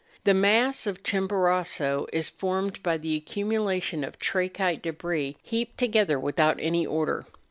The 0.23 0.33
mass 0.33 0.87
of 0.87 1.03
Chimborazo 1.03 2.07
is 2.11 2.31
formed 2.31 2.81
by 2.81 2.97
the 2.97 3.15
accumulation 3.15 4.03
of 4.03 4.17
trachytic 4.17 4.81
debris, 4.81 5.37
heaped 5.43 5.77
together 5.77 6.19
without 6.19 6.57
any 6.59 6.87
order. 6.87 7.27